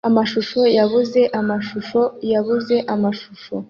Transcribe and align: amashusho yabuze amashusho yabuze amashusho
amashusho 0.09 0.59
yabuze 0.77 1.21
amashusho 1.39 2.01
yabuze 2.31 2.75
amashusho 2.93 3.53